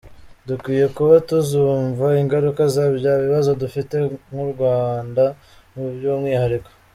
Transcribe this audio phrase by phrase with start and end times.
[0.47, 3.95] Dukwiye kuba tuzumva, ingaruka za bya bibazo dufite
[4.31, 5.23] nk’u Rwanda
[5.95, 6.69] by’umwihariko.